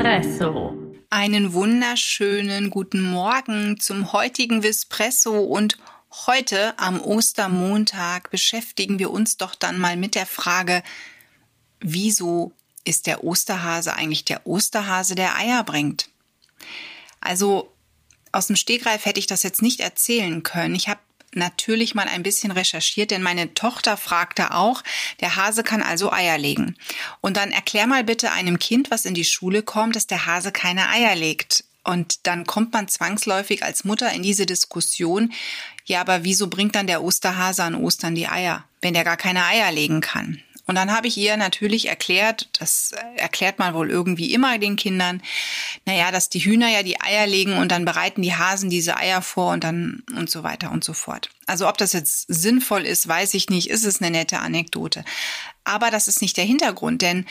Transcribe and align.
Vispresso. 0.00 0.74
Einen 1.10 1.52
wunderschönen 1.52 2.70
guten 2.70 3.02
Morgen 3.02 3.78
zum 3.78 4.14
heutigen 4.14 4.62
Vispresso 4.62 5.40
und 5.40 5.76
heute 6.26 6.72
am 6.78 7.02
Ostermontag 7.02 8.30
beschäftigen 8.30 8.98
wir 8.98 9.10
uns 9.10 9.36
doch 9.36 9.54
dann 9.54 9.78
mal 9.78 9.98
mit 9.98 10.14
der 10.14 10.24
Frage, 10.24 10.82
wieso 11.80 12.52
ist 12.82 13.06
der 13.06 13.24
Osterhase 13.24 13.92
eigentlich 13.92 14.24
der 14.24 14.46
Osterhase, 14.46 15.16
der 15.16 15.36
Eier 15.36 15.64
bringt? 15.64 16.08
Also 17.20 17.70
aus 18.32 18.46
dem 18.46 18.56
Stegreif 18.56 19.04
hätte 19.04 19.20
ich 19.20 19.26
das 19.26 19.42
jetzt 19.42 19.60
nicht 19.60 19.80
erzählen 19.80 20.42
können. 20.42 20.74
Ich 20.76 20.88
habe 20.88 21.00
natürlich 21.34 21.94
mal 21.94 22.08
ein 22.08 22.22
bisschen 22.22 22.50
recherchiert, 22.50 23.10
denn 23.10 23.22
meine 23.22 23.54
Tochter 23.54 23.96
fragte 23.96 24.54
auch, 24.54 24.82
der 25.20 25.36
Hase 25.36 25.62
kann 25.62 25.82
also 25.82 26.12
Eier 26.12 26.38
legen. 26.38 26.76
Und 27.20 27.36
dann 27.36 27.52
erklär 27.52 27.86
mal 27.86 28.04
bitte 28.04 28.32
einem 28.32 28.58
Kind, 28.58 28.90
was 28.90 29.04
in 29.04 29.14
die 29.14 29.24
Schule 29.24 29.62
kommt, 29.62 29.96
dass 29.96 30.06
der 30.06 30.26
Hase 30.26 30.52
keine 30.52 30.88
Eier 30.88 31.14
legt. 31.14 31.64
Und 31.82 32.26
dann 32.26 32.46
kommt 32.46 32.72
man 32.72 32.88
zwangsläufig 32.88 33.64
als 33.64 33.84
Mutter 33.84 34.12
in 34.12 34.22
diese 34.22 34.46
Diskussion, 34.46 35.32
ja, 35.86 36.00
aber 36.00 36.24
wieso 36.24 36.48
bringt 36.48 36.76
dann 36.76 36.86
der 36.86 37.02
Osterhase 37.02 37.64
an 37.64 37.74
Ostern 37.74 38.14
die 38.14 38.28
Eier, 38.28 38.64
wenn 38.80 38.94
der 38.94 39.02
gar 39.02 39.16
keine 39.16 39.44
Eier 39.46 39.72
legen 39.72 40.00
kann? 40.00 40.40
Und 40.70 40.76
dann 40.76 40.92
habe 40.92 41.08
ich 41.08 41.16
ihr 41.16 41.36
natürlich 41.36 41.88
erklärt, 41.88 42.48
das 42.60 42.92
erklärt 43.16 43.58
man 43.58 43.74
wohl 43.74 43.90
irgendwie 43.90 44.32
immer 44.32 44.56
den 44.56 44.76
Kindern, 44.76 45.20
naja, 45.84 46.12
dass 46.12 46.28
die 46.28 46.38
Hühner 46.38 46.68
ja 46.68 46.84
die 46.84 47.00
Eier 47.00 47.26
legen 47.26 47.54
und 47.54 47.72
dann 47.72 47.84
bereiten 47.84 48.22
die 48.22 48.36
Hasen 48.36 48.70
diese 48.70 48.96
Eier 48.96 49.20
vor 49.20 49.52
und 49.52 49.64
dann 49.64 50.04
und 50.16 50.30
so 50.30 50.44
weiter 50.44 50.70
und 50.70 50.84
so 50.84 50.92
fort. 50.92 51.28
Also 51.46 51.68
ob 51.68 51.76
das 51.76 51.92
jetzt 51.92 52.26
sinnvoll 52.28 52.86
ist, 52.86 53.08
weiß 53.08 53.34
ich 53.34 53.50
nicht, 53.50 53.68
ist 53.68 53.84
es 53.84 54.00
eine 54.00 54.12
nette 54.12 54.38
Anekdote. 54.38 55.04
Aber 55.64 55.90
das 55.90 56.06
ist 56.06 56.22
nicht 56.22 56.36
der 56.36 56.44
Hintergrund, 56.44 57.02
denn 57.02 57.26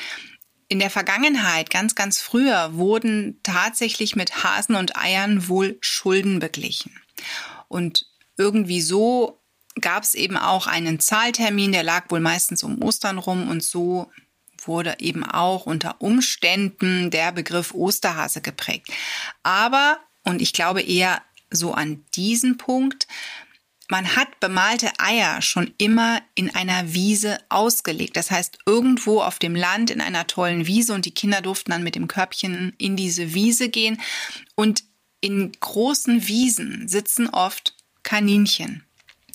in 0.67 0.80
der 0.80 0.89
Vergangenheit, 0.89 1.69
ganz, 1.69 1.95
ganz 1.95 2.19
früher, 2.19 2.73
wurden 2.73 3.39
tatsächlich 3.44 4.17
mit 4.17 4.44
Hasen 4.44 4.75
und 4.75 4.97
Eiern 4.97 5.47
wohl 5.47 5.78
Schulden 5.80 6.39
beglichen. 6.39 6.91
Und 7.69 8.06
irgendwie 8.35 8.81
so 8.81 9.38
gab 9.81 10.03
es 10.03 10.16
eben 10.16 10.38
auch 10.38 10.67
einen 10.67 11.00
Zahltermin, 11.00 11.72
der 11.72 11.84
lag 11.84 12.09
wohl 12.09 12.20
meistens 12.20 12.64
um 12.64 12.81
Ostern 12.81 13.17
rum 13.17 13.50
und 13.50 13.64
so 13.64 14.12
wurde 14.66 14.98
eben 15.00 15.23
auch 15.23 15.66
unter 15.66 16.02
Umständen 16.02 17.12
der 17.12 17.31
Begriff 17.31 17.73
Osterhase 17.73 18.42
geprägt. 18.42 18.90
Aber, 19.44 20.00
und 20.23 20.42
ich 20.42 20.53
glaube 20.53 20.81
eher 20.81 21.22
so 21.50 21.73
an 21.73 22.03
diesen 22.14 22.58
Punkt, 22.58 23.08
man 23.90 24.16
hat 24.16 24.40
bemalte 24.40 24.92
Eier 25.00 25.42
schon 25.42 25.73
immer 25.80 26.22
in 26.36 26.53
einer 26.53 26.94
Wiese 26.94 27.40
ausgelegt. 27.50 28.17
Das 28.17 28.30
heißt, 28.30 28.59
irgendwo 28.67 29.22
auf 29.22 29.40
dem 29.40 29.56
Land 29.56 29.90
in 29.90 30.00
einer 30.00 30.28
tollen 30.28 30.67
Wiese 30.67 30.94
und 30.94 31.06
die 31.06 31.14
Kinder 31.14 31.42
durften 31.42 31.72
dann 31.72 31.84
mit 31.84 31.95
dem 31.95 32.08
Körbchen 32.08 32.73
in 32.78 32.95
diese 32.95 33.34
Wiese 33.34 33.70
gehen. 33.70 34.00
Und 34.53 34.84
in 35.22 35.52
großen 35.59 36.28
Wiesen 36.28 36.88
sitzen 36.88 37.30
oft 37.30 37.75
Kaninchen. 38.03 38.86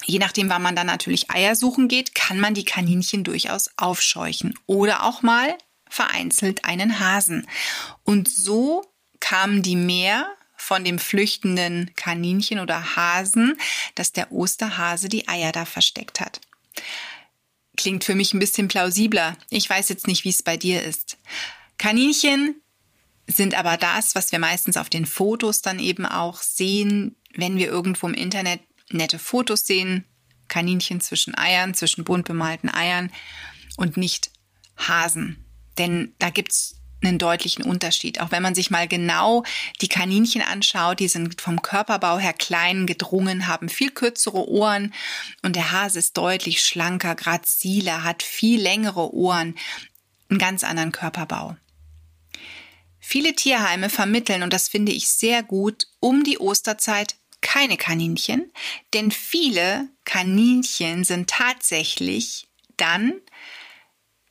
Je 0.07 0.19
nachdem, 0.19 0.51
wann 0.51 0.63
man 0.63 0.77
dann 0.77 0.87
natürlich 0.87 1.31
Eier 1.31 1.57
suchen 1.57 1.89
geht, 1.89 2.15
kann 2.15 2.39
man 2.39 2.55
die 2.55 2.65
Kaninchen 2.65 3.25
durchaus 3.25 3.71
aufscheuchen 3.77 4.59
oder 4.67 5.05
auch 5.05 5.23
mal 5.23 5.57
vereinzelt 5.89 6.65
einen 6.65 7.01
Hasen. 7.01 7.47
Und 8.03 8.29
so 8.29 8.85
kamen 9.21 9.63
die 9.63 9.77
mehr 9.77 10.27
von 10.57 10.85
dem 10.85 10.99
flüchtenden 10.99 11.91
Kaninchen 11.95 12.59
oder 12.59 12.97
Hasen, 12.97 13.59
dass 13.95 14.13
der 14.13 14.33
Osterhase 14.33 15.09
die 15.09 15.29
Eier 15.29 15.53
da 15.53 15.65
versteckt 15.65 16.21
hat. 16.21 16.41
Klingt 17.77 18.05
für 18.05 18.15
mich 18.15 18.33
ein 18.35 18.39
bisschen 18.39 18.69
plausibler. 18.69 19.37
Ich 19.51 19.69
weiß 19.69 19.89
jetzt 19.89 20.07
nicht, 20.07 20.25
wie 20.25 20.31
es 20.31 20.43
bei 20.43 20.57
dir 20.57 20.83
ist. 20.83 21.19
Kaninchen 21.79 22.61
sind 23.27 23.55
aber 23.55 23.77
das, 23.77 24.15
was 24.15 24.33
wir 24.33 24.39
meistens 24.39 24.77
auf 24.77 24.91
den 24.91 25.07
Fotos 25.07 25.63
dann 25.63 25.79
eben 25.79 26.07
auch 26.07 26.43
sehen, 26.43 27.17
wenn 27.35 27.57
wir 27.57 27.67
irgendwo 27.67 28.07
im 28.07 28.15
Internet 28.15 28.61
nette 28.91 29.19
Fotos 29.19 29.67
sehen, 29.67 30.05
Kaninchen 30.49 31.01
zwischen 31.01 31.37
Eiern, 31.37 31.75
zwischen 31.75 32.05
bunt 32.05 32.27
bemalten 32.27 32.69
Eiern 32.69 33.11
und 33.77 33.97
nicht 33.97 34.31
Hasen. 34.77 35.45
Denn 35.79 36.15
da 36.19 36.31
gibt's 36.31 36.77
einen 37.03 37.19
deutlichen 37.19 37.65
Unterschied. 37.65 38.21
Auch 38.21 38.31
wenn 38.31 38.43
man 38.43 38.55
sich 38.55 38.71
mal 38.71 38.89
genau 38.89 39.45
die 39.81 39.89
Kaninchen 39.89 40.43
anschaut, 40.43 41.01
die 41.01 41.09
sind 41.09 41.41
vom 41.41 41.63
Körperbau 41.63 42.19
her 42.19 42.33
klein, 42.33 42.87
gedrungen, 42.87 43.47
haben 43.47 43.69
viel 43.69 43.91
kürzere 43.91 44.49
Ohren 44.49 44.95
und 45.43 45.57
der 45.57 45.73
Hase 45.73 45.99
ist 45.99 46.17
deutlich 46.17 46.63
schlanker, 46.63 47.15
graziler, 47.15 48.05
hat 48.05 48.23
viel 48.23 48.61
längere 48.61 49.13
Ohren, 49.13 49.55
einen 50.29 50.39
ganz 50.39 50.65
anderen 50.65 50.93
Körperbau. 50.93 51.57
Viele 52.99 53.35
Tierheime 53.35 53.91
vermitteln, 53.91 54.43
und 54.43 54.53
das 54.55 54.69
finde 54.69 54.93
ich 54.93 55.09
sehr 55.09 55.43
gut, 55.43 55.89
um 56.01 56.25
die 56.25 56.39
Osterzeit 56.39 57.17
keine 57.45 57.77
Kaninchen, 57.77 58.51
denn 58.95 59.13
viele 59.13 59.89
Kaninchen 60.05 61.05
sind 61.05 61.31
tatsächlich 61.31 62.49
dann 62.77 63.21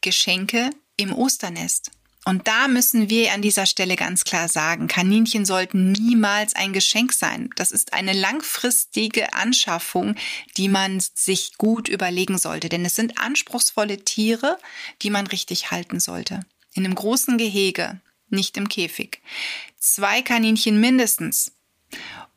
Geschenke 0.02 0.72
im 0.98 1.14
Osternest. 1.14 1.92
Und 2.26 2.48
da 2.48 2.68
müssen 2.68 3.10
wir 3.10 3.34
an 3.34 3.42
dieser 3.42 3.66
Stelle 3.66 3.96
ganz 3.96 4.24
klar 4.24 4.48
sagen, 4.48 4.88
Kaninchen 4.88 5.46
sollten 5.46 5.92
niemals 5.92 6.56
ein 6.56 6.72
Geschenk 6.72 7.12
sein. 7.14 7.50
Das 7.58 7.72
ist 7.72 7.94
eine 7.94 8.14
langfristige 8.14 9.34
Anschaffung, 9.34 10.16
die 10.56 10.70
man 10.70 11.02
sich 11.14 11.58
gut 11.58 11.90
überlegen 11.90 12.38
sollte. 12.38 12.70
Denn 12.70 12.86
es 12.86 12.96
sind 12.96 13.18
anspruchsvolle 13.18 14.06
Tiere, 14.06 14.58
die 15.02 15.10
man 15.10 15.28
richtig 15.28 15.72
halten 15.72 16.00
sollte. 16.00 16.46
In 16.74 16.86
einem 16.86 16.96
großen 16.96 17.38
Gehege, 17.38 18.00
nicht 18.30 18.56
im 18.56 18.70
Käfig. 18.70 19.22
Zwei 19.78 20.22
Kaninchen 20.22 20.80
mindestens. 20.80 21.52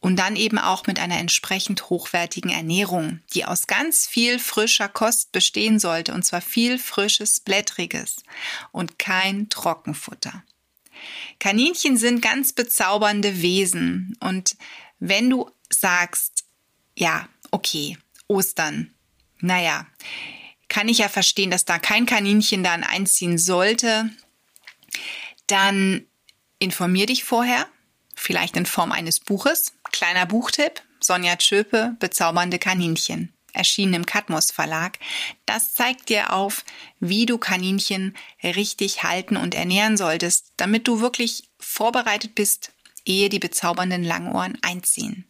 Und 0.07 0.15
dann 0.21 0.37
eben 0.37 0.61
auch 0.61 0.87
mit 0.87 1.01
einer 1.01 1.19
entsprechend 1.19 1.91
hochwertigen 1.91 2.53
Ernährung, 2.53 3.19
die 3.35 3.45
aus 3.45 3.67
ganz 3.67 4.07
viel 4.07 4.39
frischer 4.39 4.89
Kost 4.89 5.33
bestehen 5.33 5.81
sollte, 5.81 6.15
und 6.15 6.23
zwar 6.23 6.41
viel 6.41 6.79
frisches, 6.79 7.41
blättriges 7.41 8.23
und 8.71 9.01
kein 9.01 9.49
Trockenfutter. 9.49 10.45
Kaninchen 11.41 11.97
sind 11.97 12.23
ganz 12.23 12.53
bezaubernde 12.53 13.43
Wesen 13.43 14.17
und 14.21 14.57
wenn 15.01 15.29
du 15.29 15.51
sagst, 15.71 16.45
ja, 16.95 17.29
okay, 17.51 17.99
Ostern, 18.29 18.95
naja, 19.41 19.89
kann 20.69 20.89
ich 20.89 20.99
ja 20.99 21.09
verstehen, 21.09 21.51
dass 21.51 21.65
da 21.65 21.81
kein 21.81 22.07
Kaninchen 22.07 22.63
dann 22.63 22.85
einziehen 22.85 23.39
sollte, 23.39 24.09
dann 25.49 26.07
informier 26.61 27.07
dich 27.07 27.25
vorher, 27.25 27.67
vielleicht 28.17 28.57
in 28.57 28.67
Form 28.67 28.91
eines 28.91 29.21
Buches. 29.21 29.75
Kleiner 29.93 30.27
Buchtipp, 30.27 30.83
Sonja 31.01 31.37
Tschöpe, 31.37 31.95
Bezaubernde 32.01 32.59
Kaninchen, 32.59 33.33
erschienen 33.53 33.95
im 33.95 34.07
Katmos 34.07 34.51
Verlag. 34.51 34.99
Das 35.45 35.75
zeigt 35.75 36.09
dir 36.09 36.33
auf, 36.33 36.65
wie 36.99 37.27
du 37.27 37.39
Kaninchen 37.39 38.17
richtig 38.43 39.05
halten 39.05 39.37
und 39.37 39.55
ernähren 39.55 39.97
solltest, 39.97 40.53
damit 40.57 40.89
du 40.89 41.01
wirklich 41.01 41.49
vorbereitet 41.59 42.35
bist, 42.35 42.73
ehe 43.05 43.29
die 43.29 43.39
bezaubernden 43.39 44.03
Langohren 44.03 44.59
einziehen. 44.63 45.27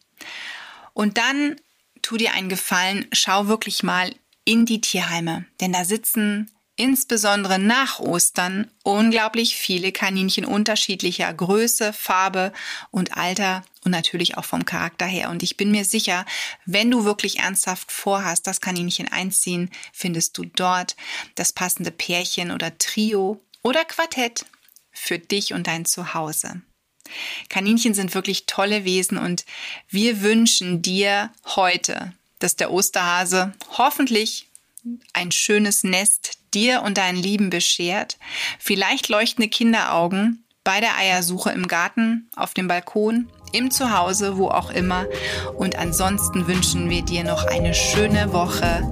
Und 0.95 1.19
dann 1.19 1.57
tu 2.01 2.17
dir 2.17 2.33
einen 2.33 2.49
Gefallen, 2.49 3.07
schau 3.13 3.49
wirklich 3.49 3.83
mal 3.83 4.15
in 4.45 4.65
die 4.65 4.81
Tierheime, 4.81 5.45
denn 5.61 5.73
da 5.73 5.85
sitzen 5.85 6.51
insbesondere 6.77 7.59
nach 7.59 7.99
Ostern 7.99 8.71
unglaublich 8.83 9.57
viele 9.57 9.93
Kaninchen 9.93 10.45
unterschiedlicher 10.45 11.33
Größe, 11.33 11.93
Farbe 11.93 12.53
und 12.91 13.17
Alter 13.17 13.65
und 13.84 13.91
natürlich 13.91 14.37
auch 14.37 14.45
vom 14.45 14.65
Charakter 14.65 15.07
her. 15.07 15.31
Und 15.31 15.43
ich 15.43 15.57
bin 15.57 15.71
mir 15.71 15.84
sicher, 15.84 16.27
wenn 16.67 16.91
du 16.91 17.05
wirklich 17.05 17.39
ernsthaft 17.39 17.91
vorhast, 17.91 18.47
das 18.47 18.61
Kaninchen 18.61 19.09
einziehen, 19.09 19.71
findest 19.93 20.37
du 20.37 20.45
dort 20.45 20.97
das 21.34 21.53
passende 21.53 21.91
Pärchen 21.91 22.51
oder 22.51 22.77
Trio 22.79 23.41
oder 23.63 23.84
Quartett 23.84 24.45
für 24.93 25.19
dich 25.19 25.55
und 25.55 25.67
dein 25.67 25.87
Zuhause. 25.87 26.61
Kaninchen 27.49 27.95
sind 27.95 28.15
wirklich 28.15 28.47
tolle 28.47 28.84
Wesen 28.84 29.17
und 29.19 29.45
wir 29.89 30.21
wünschen 30.22 30.83
dir 30.83 31.31
heute, 31.55 32.13
dass 32.39 32.57
der 32.57 32.71
Osterhase 32.71 33.55
hoffentlich 33.79 34.49
ein 35.13 35.33
schönes 35.33 35.84
Nest 35.84 36.39
dir 36.57 36.83
und 36.83 36.99
deinen 36.99 37.19
Lieben 37.19 37.51
beschert, 37.51 38.19
vielleicht 38.59 39.09
leuchtende 39.09 39.49
Kinderaugen 39.49 40.43
bei 40.65 40.81
der 40.81 40.97
Eiersuche 40.99 41.51
im 41.51 41.69
Garten, 41.69 42.29
auf 42.35 42.53
dem 42.53 42.67
Balkon, 42.67 43.29
im 43.53 43.71
Zuhause, 43.71 44.37
wo 44.37 44.49
auch 44.49 44.71
immer. 44.71 45.07
Und 45.57 45.79
ansonsten 45.79 46.49
wünschen 46.49 46.91
wir 46.91 47.03
dir 47.03 47.23
noch 47.23 47.47
eine 47.47 47.73
schöne 47.73 48.33
Woche. 48.33 48.83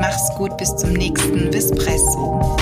Mach's 0.00 0.34
gut, 0.36 0.56
bis 0.56 0.74
zum 0.76 0.94
nächsten 0.94 1.52
Vispresso. 1.52 2.56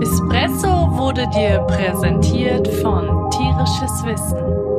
Espresso 0.00 0.96
wurde 0.96 1.28
dir 1.30 1.58
präsentiert 1.66 2.68
von 2.82 3.30
Tierisches 3.32 4.04
Wissen 4.04 4.77